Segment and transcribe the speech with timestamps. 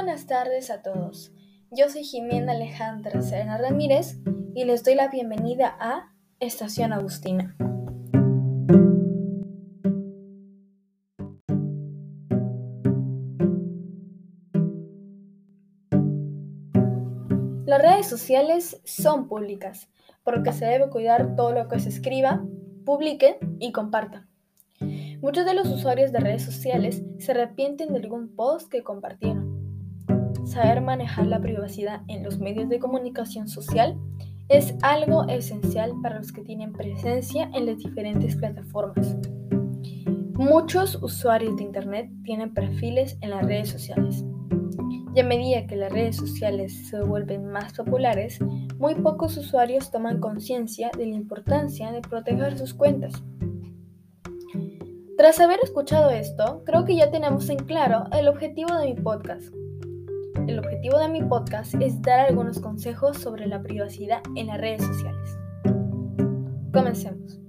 [0.00, 1.32] buenas tardes a todos.
[1.72, 4.16] Yo soy Jimena Alejandra Serena Ramírez
[4.54, 7.56] y les doy la bienvenida a Estación Agustina.
[17.66, 19.88] Las redes sociales son públicas,
[20.22, 22.44] por lo que se debe cuidar todo lo que se escriba,
[22.86, 24.28] publique y comparta.
[25.20, 29.47] Muchos de los usuarios de redes sociales se arrepienten de algún post que compartieron.
[30.48, 33.98] Saber manejar la privacidad en los medios de comunicación social
[34.48, 39.14] es algo esencial para los que tienen presencia en las diferentes plataformas.
[40.32, 44.24] Muchos usuarios de Internet tienen perfiles en las redes sociales.
[45.14, 48.40] Y a medida que las redes sociales se vuelven más populares,
[48.78, 53.12] muy pocos usuarios toman conciencia de la importancia de proteger sus cuentas.
[55.18, 59.57] Tras haber escuchado esto, creo que ya tenemos en claro el objetivo de mi podcast.
[60.46, 64.82] El objetivo de mi podcast es dar algunos consejos sobre la privacidad en las redes
[64.84, 65.38] sociales.
[66.72, 67.40] Comencemos.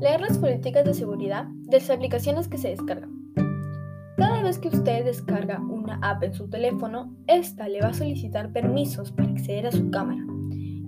[0.00, 3.12] Leer las políticas de seguridad de las aplicaciones que se descargan.
[4.16, 8.52] Cada vez que usted descarga una app en su teléfono, esta le va a solicitar
[8.52, 10.22] permisos para acceder a su cámara,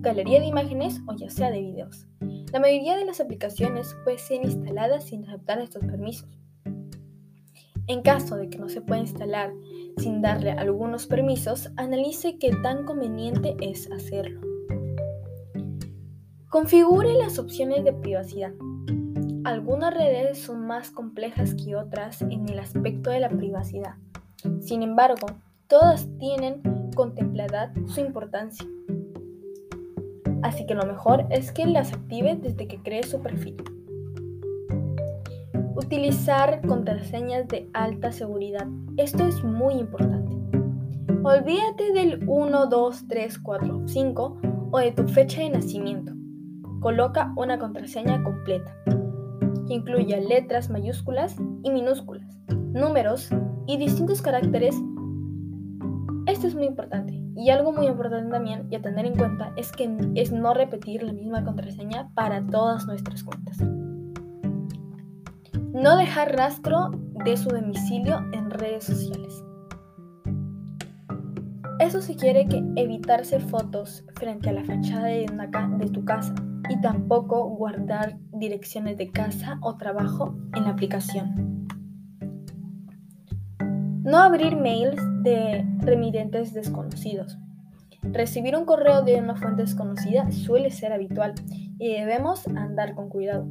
[0.01, 2.07] galería de imágenes o ya sea de videos.
[2.53, 6.36] La mayoría de las aplicaciones pueden ser instaladas sin aceptar estos permisos.
[7.87, 9.53] En caso de que no se pueda instalar
[9.97, 14.41] sin darle algunos permisos, analice qué tan conveniente es hacerlo.
[16.49, 18.51] Configure las opciones de privacidad.
[19.43, 23.95] Algunas redes son más complejas que otras en el aspecto de la privacidad.
[24.59, 25.27] Sin embargo,
[25.67, 26.61] todas tienen
[26.93, 28.67] contemplada su importancia
[30.47, 33.55] así que lo mejor es que las active desde que cree su perfil.
[35.77, 38.65] Utilizar contraseñas de alta seguridad.
[38.97, 40.35] Esto es muy importante.
[41.23, 46.13] Olvídate del 1, 2, 3, 4, 5 o de tu fecha de nacimiento.
[46.79, 48.75] Coloca una contraseña completa
[49.67, 52.39] que incluya letras mayúsculas y minúsculas,
[52.73, 53.29] números
[53.67, 54.75] y distintos caracteres.
[56.25, 57.21] Esto es muy importante.
[57.35, 61.03] Y algo muy importante también y a tener en cuenta es que es no repetir
[61.03, 63.59] la misma contraseña para todas nuestras cuentas.
[65.79, 66.89] No dejar rastro
[67.23, 69.43] de su domicilio en redes sociales.
[71.79, 75.27] Eso se quiere que evitarse fotos frente a la fachada de,
[75.77, 76.33] de tu casa
[76.67, 81.67] y tampoco guardar direcciones de casa o trabajo en la aplicación.
[84.03, 87.37] No abrir mails de remitentes desconocidos.
[88.01, 91.35] Recibir un correo de una fuente desconocida suele ser habitual
[91.77, 93.47] y debemos andar con cuidado,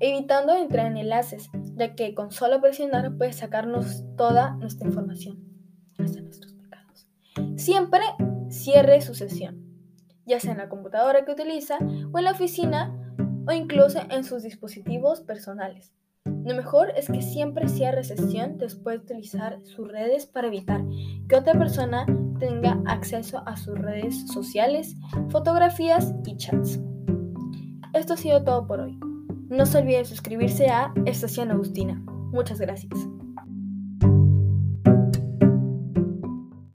[0.00, 5.38] evitando entrar en enlaces, ya que con solo presionar puede sacarnos toda nuestra información,
[5.98, 7.06] hasta nuestros pecados.
[7.56, 8.02] Siempre
[8.48, 9.62] cierre su sesión,
[10.24, 11.78] ya sea en la computadora que utiliza
[12.12, 12.96] o en la oficina
[13.46, 15.92] o incluso en sus dispositivos personales.
[16.24, 20.82] Lo mejor es que siempre cierre sesión después de utilizar sus redes para evitar
[21.28, 22.06] que otra persona
[22.38, 24.96] tenga acceso a sus redes sociales,
[25.28, 26.80] fotografías y chats.
[27.92, 28.98] Esto ha sido todo por hoy.
[29.48, 32.02] No se olvide suscribirse a Estación Agustina.
[32.32, 32.92] Muchas gracias.